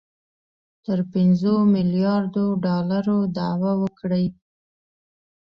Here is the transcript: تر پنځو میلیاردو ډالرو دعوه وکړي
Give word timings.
تر 0.85 0.99
پنځو 1.13 1.53
میلیاردو 1.75 2.45
ډالرو 2.65 3.17
دعوه 3.37 3.71
وکړي 3.83 4.25